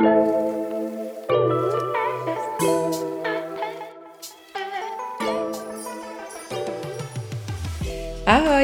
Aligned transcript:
Ahoj, 0.00 0.08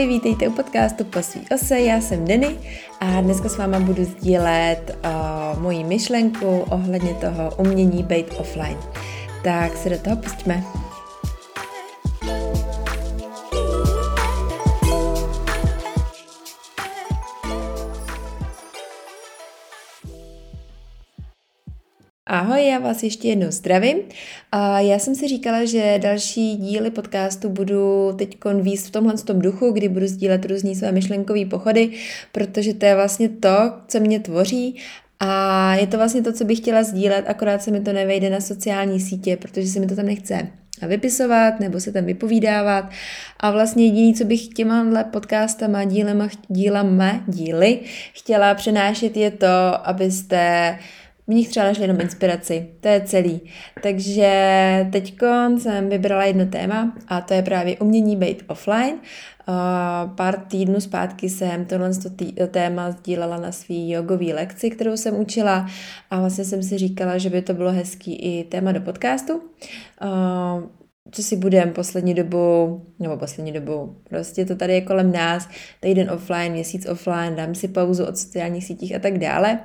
vítejte 0.09 0.49
u 0.49 0.53
podcastu 0.53 1.05
Po 1.05 1.23
svý 1.23 1.41
ose, 1.55 1.81
já 1.81 2.01
jsem 2.01 2.25
Denny 2.25 2.57
a 3.01 3.21
dneska 3.21 3.49
s 3.49 3.57
váma 3.57 3.81
budu 3.81 4.05
sdílet 4.05 4.99
uh, 5.05 5.63
moji 5.63 5.85
myšlenku 5.85 6.65
ohledně 6.71 7.15
toho 7.15 7.53
umění 7.57 8.03
být 8.03 8.27
offline. 8.39 8.79
Tak 9.45 9.77
se 9.77 9.91
do 9.91 9.99
toho 9.99 10.17
pustíme. 10.17 10.86
Ahoj, 22.29 22.67
já 22.67 22.79
vás 22.79 23.03
ještě 23.03 23.29
jednou 23.29 23.51
zdravím. 23.51 23.97
A 24.53 24.81
já 24.81 24.99
jsem 24.99 25.15
si 25.15 25.29
říkala, 25.29 25.65
že 25.65 25.99
další 26.03 26.57
díly 26.57 26.91
podcastu 26.91 27.49
budu 27.49 28.13
teď 28.19 28.39
víc 28.61 28.87
v 28.87 28.91
tomhle 28.91 29.15
tom 29.15 29.39
duchu, 29.39 29.71
kdy 29.71 29.89
budu 29.89 30.07
sdílet 30.07 30.45
různý 30.45 30.75
své 30.75 30.93
myšlenkové 30.93 31.47
pochody, 31.47 31.91
protože 32.33 32.75
to 32.75 32.87
je 32.87 32.95
vlastně 32.95 33.29
to, 33.29 33.73
co 33.89 34.01
mě 34.01 34.21
tvoří 34.21 34.77
a 35.21 35.75
je 35.75 35.87
to 35.87 35.97
vlastně 35.97 36.23
to, 36.23 36.33
co 36.33 36.45
bych 36.45 36.59
chtěla 36.59 36.83
sdílet, 36.83 37.25
akorát 37.29 37.63
se 37.63 37.71
mi 37.71 37.81
to 37.81 37.93
nevejde 37.93 38.31
na 38.31 38.41
sociální 38.41 39.01
sítě, 39.01 39.37
protože 39.37 39.67
se 39.67 39.81
mi 39.81 39.87
to 39.87 39.97
tam 39.97 40.07
nechce 40.07 40.49
vypisovat 40.83 41.61
nebo 41.61 41.81
se 41.81 41.93
tam 41.93 42.05
vypovídávat. 42.05 42.91
A 43.41 43.51
vlastně 43.51 43.85
jediný, 43.85 44.15
co 44.15 44.25
bych 44.25 44.49
těma 44.49 45.05
podcastama, 45.05 45.85
dílema, 45.85 46.29
dílama, 46.49 47.25
díly 47.27 47.81
chtěla 48.13 48.55
přenášet 48.55 49.17
je 49.17 49.31
to, 49.31 49.89
abyste 49.89 50.79
v 51.27 51.35
nich 51.35 51.49
třeba 51.49 51.67
našli 51.67 51.85
jenom 51.85 52.01
inspiraci. 52.01 52.67
To 52.81 52.89
je 52.89 53.01
celý. 53.01 53.41
Takže 53.83 54.31
teď 54.93 55.15
jsem 55.59 55.89
vybrala 55.89 56.25
jedno 56.25 56.47
téma 56.47 56.93
a 57.09 57.21
to 57.21 57.35
je 57.35 57.43
právě 57.43 57.77
umění 57.77 58.17
být 58.17 58.43
offline. 58.49 58.95
Pár 60.15 60.41
týdnů 60.41 60.81
zpátky 60.81 61.29
jsem 61.29 61.65
tohle 61.65 61.91
téma 62.51 62.91
sdílela 62.91 63.37
na 63.37 63.53
svý 63.53 63.91
jogový 63.91 64.33
lekci, 64.33 64.71
kterou 64.71 64.97
jsem 64.97 65.21
učila 65.21 65.67
a 66.11 66.21
vlastně 66.21 66.45
jsem 66.45 66.63
si 66.63 66.79
říkala, 66.79 67.19
že 67.19 67.31
by 67.31 67.43
to 67.43 67.55
bylo 67.55 67.73
hezký 67.73 68.17
i 68.17 68.45
téma 68.45 68.73
do 68.73 68.81
podcastu. 68.81 69.43
Co 71.11 71.23
si 71.23 71.37
budem 71.37 71.73
poslední 71.73 72.15
dobu, 72.15 72.83
nebo 72.99 73.17
poslední 73.17 73.53
dobu, 73.53 73.97
prostě 74.09 74.45
to 74.45 74.57
tady 74.57 74.73
je 74.75 74.81
kolem 74.81 75.13
nás, 75.13 75.49
týden 75.81 76.11
offline, 76.11 76.53
měsíc 76.53 76.87
offline, 76.89 77.37
dám 77.37 77.55
si 77.55 77.69
pauzu 77.69 78.05
od 78.05 78.19
sociálních 78.19 78.65
sítích 78.65 78.95
a 78.95 78.99
tak 78.99 79.19
dále 79.19 79.59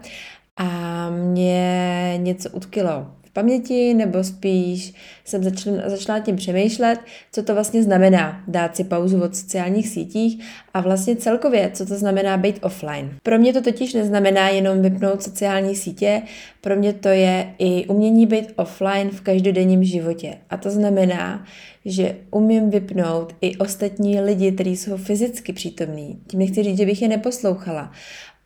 a 0.61 1.09
mě 1.09 2.13
něco 2.17 2.49
utkilo 2.49 3.07
v 3.21 3.31
paměti, 3.33 3.93
nebo 3.93 4.23
spíš 4.23 4.93
jsem 5.25 5.43
začala, 5.43 5.89
začala 5.89 6.19
tím 6.19 6.35
přemýšlet, 6.35 6.99
co 7.31 7.43
to 7.43 7.53
vlastně 7.53 7.83
znamená 7.83 8.43
dát 8.47 8.75
si 8.75 8.83
pauzu 8.83 9.23
od 9.23 9.35
sociálních 9.35 9.87
sítích 9.87 10.43
a 10.73 10.81
vlastně 10.81 11.15
celkově, 11.15 11.71
co 11.73 11.85
to 11.85 11.95
znamená 11.95 12.37
být 12.37 12.59
offline. 12.61 13.17
Pro 13.23 13.37
mě 13.37 13.53
to 13.53 13.61
totiž 13.61 13.93
neznamená 13.93 14.49
jenom 14.49 14.81
vypnout 14.81 15.23
sociální 15.23 15.75
sítě, 15.75 16.21
pro 16.61 16.75
mě 16.75 16.93
to 16.93 17.07
je 17.07 17.53
i 17.59 17.85
umění 17.85 18.25
být 18.25 18.53
offline 18.55 19.09
v 19.09 19.21
každodenním 19.21 19.83
životě. 19.83 20.37
A 20.49 20.57
to 20.57 20.69
znamená, 20.69 21.45
že 21.85 22.15
umím 22.31 22.69
vypnout 22.69 23.35
i 23.41 23.57
ostatní 23.57 24.21
lidi, 24.21 24.51
kteří 24.51 24.77
jsou 24.77 24.97
fyzicky 24.97 25.53
přítomní. 25.53 26.19
Tím 26.27 26.39
nechci 26.39 26.63
říct, 26.63 26.77
že 26.77 26.85
bych 26.85 27.01
je 27.01 27.07
neposlouchala, 27.07 27.91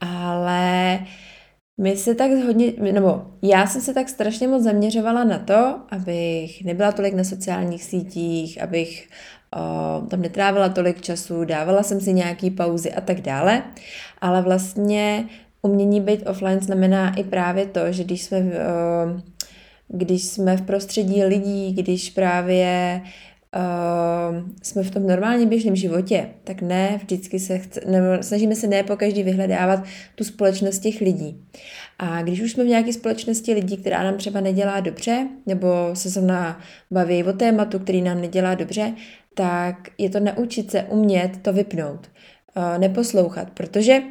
ale 0.02 1.00
my 1.78 1.98
se 1.98 2.16
tak 2.16 2.32
hodně, 2.32 2.74
nebo 2.92 3.26
já 3.42 3.68
jsem 3.68 3.82
se 3.82 3.94
tak 3.94 4.10
strašně 4.10 4.48
moc 4.48 4.64
zaměřovala 4.64 5.24
na 5.24 5.40
to, 5.40 5.80
abych 5.90 6.64
nebyla 6.64 6.92
tolik 6.92 7.14
na 7.14 7.24
sociálních 7.24 7.84
sítích, 7.84 8.62
abych 8.62 9.10
o, 9.56 10.08
tam 10.08 10.22
netrávila 10.22 10.70
tolik 10.70 11.02
času, 11.02 11.46
dávala 11.46 11.84
jsem 11.84 12.02
si 12.02 12.14
nějaký 12.14 12.52
pauzy 12.52 12.94
a 12.94 13.02
tak 13.02 13.22
dále, 13.22 13.64
ale 14.22 14.42
vlastně 14.42 15.26
umění 15.62 16.02
být 16.02 16.28
offline 16.28 16.60
znamená 16.60 17.16
i 17.16 17.24
právě 17.24 17.66
to, 17.66 17.92
že 17.92 18.04
když 18.04 18.24
jsme, 18.24 18.40
o, 18.40 19.22
když 19.88 20.24
jsme 20.24 20.58
v 20.58 20.62
prostředí 20.62 21.24
lidí, 21.24 21.74
když 21.74 22.10
právě 22.10 23.02
uh, 23.56 24.50
jsme 24.62 24.84
v 24.84 24.92
tom 24.92 25.08
normálně 25.08 25.46
běžném 25.46 25.76
životě, 25.76 26.30
tak 26.44 26.62
ne 26.62 27.00
vždycky 27.02 27.40
se 27.40 27.60
chce, 27.60 27.82
nebo 27.86 28.24
snažíme 28.24 28.56
se 28.56 28.68
ne 28.68 28.84
po 28.84 28.96
každý 28.96 29.24
vyhledávat 29.24 29.84
tu 30.16 30.24
společnost 30.24 30.80
těch 30.80 31.02
lidí. 31.02 31.42
A 32.00 32.22
když 32.22 32.42
už 32.42 32.52
jsme 32.52 32.64
v 32.64 32.68
nějaké 32.68 32.94
společnosti 32.94 33.54
lidí, 33.54 33.78
která 33.78 34.04
nám 34.04 34.18
třeba 34.18 34.42
nedělá 34.42 34.80
dobře, 34.80 35.28
nebo 35.46 35.68
se 35.94 36.10
zrovna 36.10 36.60
baví 36.92 37.24
o 37.24 37.34
tématu, 37.34 37.80
který 37.80 38.02
nám 38.02 38.22
nedělá 38.22 38.56
dobře, 38.56 38.94
tak 39.34 39.90
je 39.98 40.10
to 40.10 40.20
naučit 40.20 40.72
se 40.72 40.84
umět 40.84 41.32
to 41.42 41.54
vypnout, 41.54 42.10
uh, 42.58 42.78
neposlouchat, 42.78 43.50
protože 43.50 44.02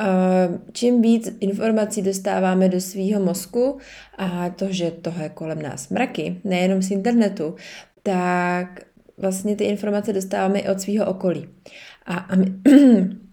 Uh, 0.00 0.56
čím 0.72 1.02
víc 1.02 1.36
informací 1.40 2.02
dostáváme 2.02 2.68
do 2.68 2.80
svého 2.80 3.24
mozku 3.24 3.78
a 4.18 4.50
to, 4.50 4.66
že 4.70 4.90
toho 4.90 5.22
je 5.22 5.28
kolem 5.28 5.62
nás 5.62 5.88
mraky, 5.88 6.40
nejenom 6.44 6.82
z 6.82 6.90
internetu, 6.90 7.54
tak 8.06 8.80
vlastně 9.18 9.56
ty 9.56 9.64
informace 9.64 10.12
dostáváme 10.12 10.58
i 10.58 10.68
od 10.68 10.80
svého 10.80 11.06
okolí. 11.06 11.48
A, 12.06 12.14
a 12.14 12.36
my, 12.36 12.52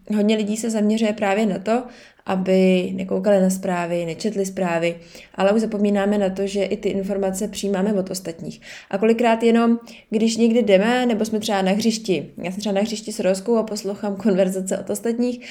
hodně 0.16 0.36
lidí 0.36 0.58
se 0.58 0.70
zaměřuje 0.70 1.14
právě 1.14 1.46
na 1.46 1.60
to, 1.60 1.84
aby 2.26 2.92
nekoukali 2.94 3.42
na 3.42 3.50
zprávy, 3.50 4.06
nečetli 4.06 4.46
zprávy, 4.46 4.96
ale 5.36 5.52
už 5.52 5.62
zapomínáme 5.62 6.18
na 6.18 6.30
to, 6.30 6.48
že 6.48 6.64
i 6.64 6.78
ty 6.78 6.90
informace 6.90 7.48
přijímáme 7.48 7.94
od 7.94 8.12
ostatních. 8.12 8.62
A 8.90 8.98
kolikrát 8.98 9.44
jenom, 9.44 9.80
když 10.10 10.38
někdy 10.38 10.64
jdeme, 10.64 11.06
nebo 11.06 11.26
jsme 11.26 11.40
třeba 11.40 11.62
na 11.62 11.72
hřišti, 11.72 12.30
já 12.38 12.52
jsem 12.52 12.60
třeba 12.60 12.76
na 12.76 12.82
hřišti 12.82 13.14
s 13.14 13.20
Roskou 13.20 13.58
a 13.58 13.64
poslouchám 13.64 14.16
konverzace 14.16 14.78
od 14.78 14.90
ostatních, 14.90 15.42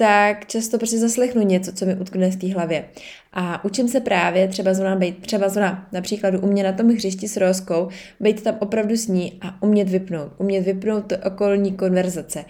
tak 0.00 0.46
často 0.46 0.78
prostě 0.78 0.98
zaslechnu 0.98 1.42
něco, 1.42 1.72
co 1.72 1.86
mi 1.86 1.94
utkne 1.94 2.30
v 2.30 2.36
té 2.36 2.52
hlavě. 2.52 2.84
A 3.32 3.64
učím 3.64 3.88
se 3.88 4.00
právě 4.00 4.48
třeba 4.48 4.74
zrovna 4.74 4.96
být, 4.96 5.18
třeba 5.26 5.48
zrovna 5.48 5.88
například 5.92 6.34
u 6.34 6.46
mě 6.46 6.62
na 6.62 6.72
tom 6.72 6.88
hřišti 6.88 7.28
s 7.28 7.36
Roskou, 7.36 7.88
být 8.20 8.42
tam 8.42 8.56
opravdu 8.60 8.96
s 8.96 9.06
ní 9.06 9.38
a 9.40 9.62
umět 9.62 9.88
vypnout, 9.88 10.32
umět 10.38 10.60
vypnout 10.60 11.12
okolní 11.26 11.72
konverzace 11.72 12.44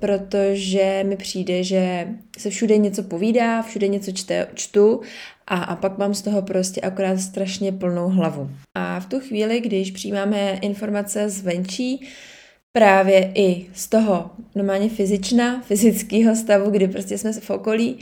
protože 0.00 1.04
mi 1.06 1.16
přijde, 1.16 1.64
že 1.64 2.08
se 2.38 2.50
všude 2.50 2.78
něco 2.78 3.02
povídá, 3.02 3.62
všude 3.62 3.88
něco 3.88 4.12
čte, 4.12 4.48
čtu 4.54 5.00
a, 5.46 5.62
a 5.62 5.76
pak 5.76 5.98
mám 5.98 6.14
z 6.14 6.22
toho 6.22 6.42
prostě 6.42 6.80
akorát 6.80 7.20
strašně 7.20 7.72
plnou 7.72 8.08
hlavu. 8.08 8.50
A 8.74 9.00
v 9.00 9.06
tu 9.06 9.20
chvíli, 9.20 9.60
když 9.60 9.90
přijímáme 9.90 10.58
informace 10.62 11.30
zvenčí, 11.30 12.06
právě 12.72 13.32
i 13.34 13.66
z 13.74 13.86
toho 13.88 14.30
normálně 14.54 14.88
fyzična, 14.88 15.60
fyzického 15.60 16.36
stavu, 16.36 16.70
kdy 16.70 16.88
prostě 16.88 17.18
jsme 17.18 17.32
v 17.32 17.50
okolí, 17.50 17.98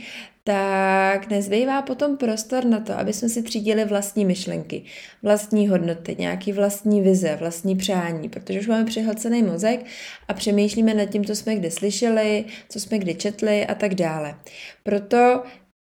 tak 0.47 1.29
nezbývá 1.29 1.81
potom 1.81 2.17
prostor 2.17 2.65
na 2.65 2.79
to, 2.79 2.93
aby 2.93 3.13
jsme 3.13 3.29
si 3.29 3.43
třídili 3.43 3.85
vlastní 3.85 4.25
myšlenky, 4.25 4.83
vlastní 5.23 5.67
hodnoty, 5.67 6.15
nějaký 6.19 6.51
vlastní 6.51 7.01
vize, 7.01 7.35
vlastní 7.35 7.75
přání, 7.75 8.29
protože 8.29 8.59
už 8.59 8.67
máme 8.67 8.85
přihlcený 8.85 9.43
mozek 9.43 9.85
a 10.27 10.33
přemýšlíme 10.33 10.93
nad 10.93 11.05
tím, 11.05 11.25
co 11.25 11.35
jsme 11.35 11.55
kde 11.55 11.71
slyšeli, 11.71 12.45
co 12.69 12.79
jsme 12.79 12.97
kde 12.97 13.13
četli 13.13 13.65
a 13.65 13.75
tak 13.75 13.95
dále. 13.95 14.35
Proto 14.83 15.43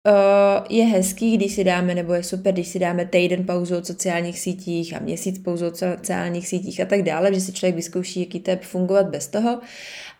Uh, 0.08 0.66
je 0.70 0.84
hezký, 0.84 1.36
když 1.36 1.54
si 1.54 1.64
dáme, 1.64 1.94
nebo 1.94 2.14
je 2.14 2.22
super, 2.22 2.54
když 2.54 2.68
si 2.68 2.78
dáme 2.78 3.04
týden 3.04 3.44
pauzu 3.46 3.76
od 3.76 3.86
sociálních 3.86 4.38
sítích 4.38 4.96
a 4.96 4.98
měsíc 4.98 5.38
pauzu 5.38 5.66
od 5.66 5.76
sociálních 5.76 6.48
sítích 6.48 6.80
a 6.80 6.84
tak 6.84 7.02
dále, 7.02 7.34
že 7.34 7.40
si 7.40 7.52
člověk 7.52 7.76
vyzkouší, 7.76 8.20
jaký 8.20 8.40
to 8.40 8.50
je 8.50 8.56
fungovat 8.56 9.06
bez 9.06 9.28
toho, 9.28 9.60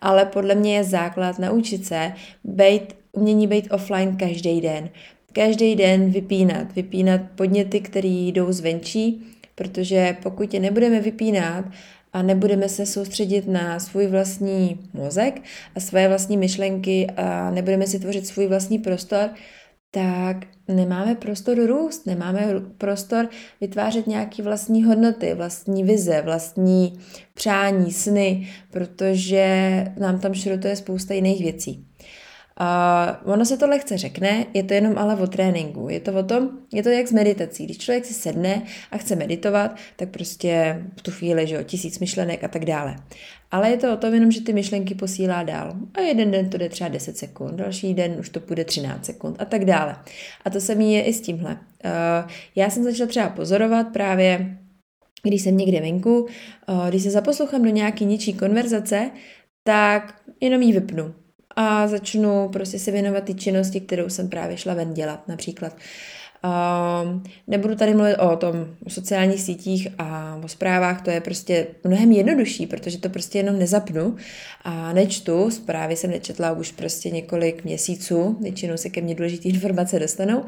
ale 0.01 0.27
podle 0.27 0.55
mě 0.55 0.77
je 0.77 0.85
základ 0.85 1.39
naučit 1.39 1.87
se 1.87 2.13
být, 2.45 3.00
umění 3.13 3.47
být 3.47 3.73
offline 3.73 4.17
každý 4.17 4.61
den. 4.61 4.91
Každý 5.33 5.77
den 5.77 6.11
vypínat, 6.11 6.75
vypínat 6.75 7.21
podněty, 7.35 7.81
které 7.81 8.09
jdou 8.09 8.53
zvenčí, 8.53 9.23
protože 9.55 10.17
pokud 10.23 10.55
je 10.55 10.61
nebudeme 10.61 11.01
vypínat 11.01 11.65
a 12.13 12.23
nebudeme 12.23 12.69
se 12.69 12.87
soustředit 12.87 13.49
na 13.49 13.81
svůj 13.81 14.07
vlastní 14.07 14.81
mozek 14.93 15.43
a 15.75 15.81
své 15.81 16.09
vlastní 16.09 16.37
myšlenky 16.37 17.07
a 17.17 17.51
nebudeme 17.51 17.87
si 17.87 17.99
tvořit 17.99 18.27
svůj 18.27 18.47
vlastní 18.47 18.79
prostor, 18.79 19.31
tak 19.91 20.37
nemáme 20.69 21.15
prostor 21.15 21.67
růst, 21.67 22.07
nemáme 22.07 22.47
prostor 22.79 23.29
vytvářet 23.61 24.07
nějaké 24.07 24.43
vlastní 24.43 24.85
hodnoty, 24.85 25.35
vlastní 25.35 25.85
vize, 25.85 26.23
vlastní 26.23 27.01
přání, 27.35 27.93
sny, 27.93 28.49
protože 28.71 29.85
nám 30.01 30.21
tam 30.21 30.35
šrotuje 30.35 30.77
spousta 30.77 31.15
jiných 31.15 31.43
věcí. 31.43 31.90
Uh, 32.61 33.33
ono 33.33 33.45
se 33.45 33.57
to 33.57 33.67
lehce 33.67 33.99
řekne, 33.99 34.47
je 34.55 34.63
to 34.63 34.75
jenom 34.75 34.99
ale 34.99 35.17
o 35.17 35.27
tréninku. 35.27 35.89
Je 35.89 36.01
to 36.01 36.13
o 36.13 36.23
tom, 36.23 36.51
je 36.73 36.83
to 36.83 36.89
jak 36.89 37.09
s 37.09 37.13
meditací. 37.13 37.65
Když 37.65 37.79
člověk 37.79 38.05
si 38.05 38.15
sedne 38.15 38.63
a 38.91 38.99
chce 38.99 39.17
meditovat, 39.17 39.77
tak 39.97 40.09
prostě 40.09 40.83
v 40.97 41.03
tu 41.03 41.11
chvíli, 41.11 41.47
že 41.47 41.55
jo, 41.55 41.63
tisíc 41.63 41.99
myšlenek 41.99 42.45
a 42.45 42.49
tak 42.49 42.65
dále. 42.65 42.97
Ale 43.51 43.71
je 43.71 43.77
to 43.77 43.93
o 43.93 43.97
tom 43.97 44.15
jenom, 44.15 44.31
že 44.31 44.41
ty 44.41 44.53
myšlenky 44.53 44.95
posílá 44.95 45.43
dál. 45.43 45.75
A 45.95 46.01
jeden 46.01 46.31
den 46.31 46.51
to 46.51 46.59
jde 46.59 46.69
třeba 46.69 46.89
10 46.89 47.19
sekund, 47.19 47.57
další 47.57 47.95
den 47.95 48.17
už 48.19 48.29
to 48.29 48.41
půjde 48.41 48.65
13 48.65 49.05
sekund 49.05 49.37
a 49.39 49.45
tak 49.45 49.65
dále. 49.65 49.97
A 50.45 50.51
to 50.51 50.61
samé 50.61 50.85
je 50.85 51.03
i 51.03 51.13
s 51.13 51.21
tímhle. 51.21 51.51
Uh, 51.85 52.31
já 52.57 52.71
jsem 52.71 52.85
začala 52.85 53.09
třeba 53.09 53.29
pozorovat 53.29 53.87
právě 53.93 54.57
když 55.23 55.43
jsem 55.43 55.57
někde 55.57 55.81
venku, 55.81 56.27
když 56.89 57.03
se 57.03 57.11
zaposlouchám 57.11 57.63
do 57.63 57.71
nějaký 57.71 58.05
ničí 58.05 58.33
konverzace, 58.35 59.11
tak 59.65 60.23
jenom 60.41 60.63
ji 60.63 60.73
vypnu 60.73 61.15
a 61.57 61.89
začnu 61.89 62.49
prostě 62.49 62.79
se 62.79 62.91
věnovat 62.91 63.25
ty 63.25 63.35
činnosti, 63.35 63.81
kterou 63.81 64.09
jsem 64.09 64.29
právě 64.29 64.57
šla 64.57 64.75
ven 64.75 64.95
dělat 64.95 65.29
například. 65.29 65.77
Uh, 66.45 67.21
nebudu 67.47 67.75
tady 67.75 67.95
mluvit 67.95 68.17
o 68.17 68.37
tom 68.37 68.55
o 68.85 68.91
sociálních 68.91 69.41
sítích 69.41 69.89
a 69.99 70.41
o 70.45 70.49
zprávách, 70.49 71.03
to 71.03 71.11
je 71.11 71.21
prostě 71.21 71.67
mnohem 71.85 72.13
jednodušší, 72.13 72.67
protože 72.67 72.99
to 72.99 73.09
prostě 73.09 73.39
jenom 73.39 73.59
nezapnu 73.59 74.17
a 74.65 74.93
nečtu, 74.93 75.51
zprávy 75.51 75.97
jsem 75.97 76.11
nečetla 76.11 76.53
už 76.53 76.73
prostě 76.73 77.11
několik 77.11 77.65
měsíců, 77.65 78.37
většinou 78.41 78.77
se 78.77 78.91
ke 78.91 79.01
mně 79.01 79.15
důležité 79.15 79.49
informace 79.49 79.99
dostanou 79.99 80.45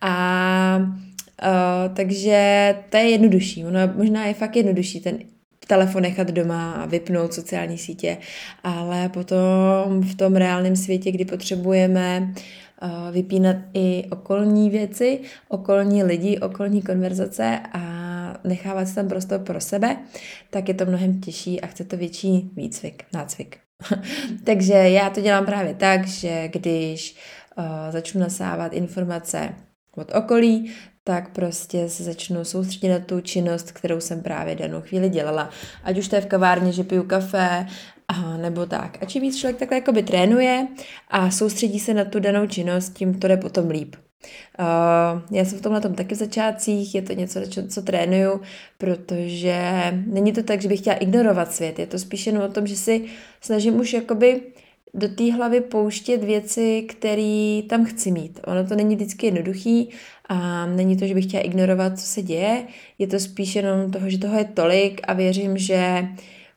a 0.00 0.78
uh, 0.78 1.94
takže 1.94 2.74
to 2.90 2.96
je 2.96 3.10
jednodušší, 3.10 3.64
ono 3.64 3.80
možná 3.96 4.26
je 4.26 4.34
fakt 4.34 4.56
jednodušší 4.56 5.00
ten 5.00 5.18
telefon 5.66 6.02
nechat 6.02 6.28
doma 6.28 6.72
a 6.72 6.86
vypnout 6.86 7.34
sociální 7.34 7.78
sítě, 7.78 8.18
ale 8.64 9.08
potom 9.08 10.02
v 10.02 10.14
tom 10.14 10.36
reálném 10.36 10.76
světě, 10.76 11.12
kdy 11.12 11.24
potřebujeme 11.24 12.32
eh, 12.82 13.12
vypínat 13.12 13.56
i 13.74 14.04
okolní 14.10 14.70
věci, 14.70 15.20
okolní 15.48 16.04
lidi, 16.04 16.38
okolní 16.38 16.82
konverzace 16.82 17.60
a 17.72 17.80
nechávat 18.44 18.88
si 18.88 18.94
tam 18.94 19.08
prostor 19.08 19.40
pro 19.40 19.60
sebe, 19.60 19.96
tak 20.50 20.68
je 20.68 20.74
to 20.74 20.86
mnohem 20.86 21.20
těžší 21.20 21.60
a 21.60 21.66
chce 21.66 21.84
to 21.84 21.96
větší 21.96 22.50
výcvik, 22.56 23.04
nácvik. 23.12 23.58
Takže 24.44 24.72
já 24.72 25.10
to 25.10 25.20
dělám 25.20 25.46
právě 25.46 25.74
tak, 25.74 26.06
že 26.06 26.48
když 26.48 27.16
uh, 27.58 27.64
začnu 27.90 28.20
nasávat 28.20 28.72
informace 28.72 29.54
od 29.96 30.14
okolí, 30.14 30.72
tak 31.04 31.28
prostě 31.28 31.88
se 31.88 32.04
začnu 32.04 32.44
soustředit 32.44 32.88
na 32.88 32.98
tu 32.98 33.20
činnost, 33.20 33.72
kterou 33.72 34.00
jsem 34.00 34.22
právě 34.22 34.54
danou 34.54 34.80
chvíli 34.80 35.08
dělala. 35.08 35.50
Ať 35.84 35.98
už 35.98 36.08
to 36.08 36.16
je 36.16 36.22
v 36.22 36.26
kavárně, 36.26 36.72
že 36.72 36.84
piju 36.84 37.02
kafe, 37.02 37.66
a 38.08 38.36
nebo 38.36 38.66
tak. 38.66 38.98
A 39.02 39.04
čím 39.04 39.22
víc 39.22 39.38
člověk 39.38 39.56
takhle 39.56 39.76
jakoby 39.76 40.02
trénuje 40.02 40.66
a 41.08 41.30
soustředí 41.30 41.80
se 41.80 41.94
na 41.94 42.04
tu 42.04 42.20
danou 42.20 42.46
činnost, 42.46 42.94
tím 42.94 43.18
to 43.18 43.28
jde 43.28 43.36
potom 43.36 43.70
líp. 43.70 43.96
Uh, 44.58 45.22
já 45.30 45.44
jsem 45.44 45.58
v 45.58 45.62
tomhle 45.62 45.80
tom 45.80 45.94
taky 45.94 46.14
v 46.14 46.18
začátcích, 46.18 46.94
je 46.94 47.02
to 47.02 47.12
něco, 47.12 47.40
co, 47.68 47.82
trénuju, 47.82 48.40
protože 48.78 49.62
není 50.06 50.32
to 50.32 50.42
tak, 50.42 50.62
že 50.62 50.68
bych 50.68 50.80
chtěla 50.80 50.96
ignorovat 50.96 51.52
svět, 51.52 51.78
je 51.78 51.86
to 51.86 51.98
spíš 51.98 52.26
jen 52.26 52.38
o 52.38 52.48
tom, 52.48 52.66
že 52.66 52.76
si 52.76 53.04
snažím 53.40 53.80
už 53.80 53.92
jakoby 53.92 54.42
do 54.94 55.08
té 55.08 55.32
hlavy 55.32 55.60
pouštět 55.60 56.24
věci, 56.24 56.82
které 56.88 57.60
tam 57.68 57.84
chci 57.84 58.10
mít. 58.10 58.40
Ono 58.46 58.66
to 58.66 58.74
není 58.74 58.96
vždycky 58.96 59.26
jednoduchý 59.26 59.88
a 60.28 60.66
není 60.66 60.96
to, 60.96 61.06
že 61.06 61.14
bych 61.14 61.24
chtěla 61.24 61.42
ignorovat, 61.42 61.98
co 61.98 62.06
se 62.06 62.22
děje, 62.22 62.66
je 62.98 63.06
to 63.06 63.20
spíš 63.20 63.56
jenom 63.56 63.90
toho, 63.90 64.10
že 64.10 64.18
toho 64.18 64.38
je 64.38 64.44
tolik 64.44 65.00
a 65.08 65.12
věřím, 65.12 65.58
že 65.58 66.08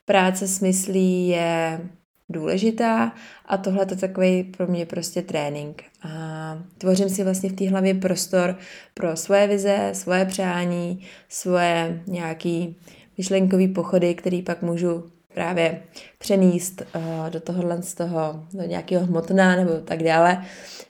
práce 0.05 0.47
s 0.47 0.59
myslí 0.59 1.27
je 1.27 1.81
důležitá 2.29 3.13
a 3.45 3.57
tohle 3.57 3.85
je 3.89 3.95
takový 3.95 4.43
pro 4.43 4.67
mě 4.67 4.85
prostě 4.85 5.21
trénink. 5.21 5.83
A 6.03 6.63
tvořím 6.77 7.09
si 7.09 7.23
vlastně 7.23 7.49
v 7.49 7.55
té 7.55 7.69
hlavě 7.69 7.93
prostor 7.93 8.57
pro 8.93 9.15
svoje 9.15 9.47
vize, 9.47 9.89
svoje 9.93 10.25
přání, 10.25 11.05
svoje 11.29 12.03
nějaký 12.07 12.75
myšlenkový 13.17 13.67
pochody, 13.67 14.15
který 14.15 14.41
pak 14.41 14.61
můžu 14.61 15.03
právě 15.39 15.79
přenést 16.17 16.81
uh, 16.95 17.29
do 17.29 17.39
tohohle 17.39 17.81
z 17.81 17.93
toho, 17.93 18.43
do 18.53 18.63
nějakého 18.63 19.05
hmotná 19.05 19.55
nebo 19.55 19.71
tak 19.85 20.03
dále. 20.03 20.45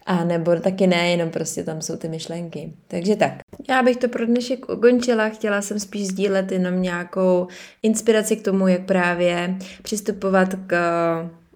A 0.05 0.23
nebo 0.23 0.55
taky 0.55 0.87
ne, 0.87 1.09
jenom 1.09 1.29
prostě 1.29 1.63
tam 1.63 1.81
jsou 1.81 1.95
ty 1.95 2.09
myšlenky. 2.09 2.73
Takže 2.87 3.15
tak. 3.15 3.33
Já 3.69 3.83
bych 3.83 3.97
to 3.97 4.07
pro 4.07 4.25
dnešek 4.25 4.69
ukončila, 4.69 5.29
chtěla 5.29 5.61
jsem 5.61 5.79
spíš 5.79 6.07
sdílet 6.07 6.51
jenom 6.51 6.81
nějakou 6.81 7.47
inspiraci 7.83 8.35
k 8.35 8.43
tomu, 8.43 8.67
jak 8.67 8.81
právě 8.81 9.55
přistupovat 9.83 10.55
k 10.67 10.75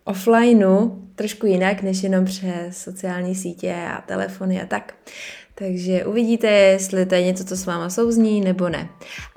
offlineu 0.04 0.90
trošku 1.16 1.46
jinak, 1.46 1.82
než 1.82 2.04
jenom 2.04 2.26
přes 2.26 2.78
sociální 2.78 3.36
sítě 3.36 3.76
a 3.90 4.02
telefony 4.02 4.62
a 4.62 4.66
tak. 4.66 4.94
Takže 5.56 6.06
uvidíte, 6.06 6.48
jestli 6.48 7.06
to 7.06 7.16
je 7.16 7.24
něco, 7.24 7.46
co 7.46 7.58
s 7.58 7.66
váma 7.66 7.90
souzní, 7.90 8.42
nebo 8.42 8.70
ne. 8.70 8.90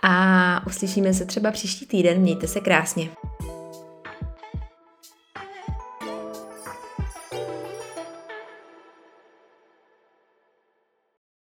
A 0.02 0.66
uslyšíme 0.66 1.14
se 1.14 1.24
třeba 1.24 1.50
příští 1.50 1.86
týden. 1.86 2.18
Mějte 2.18 2.46
se 2.46 2.60
krásně. 2.60 3.08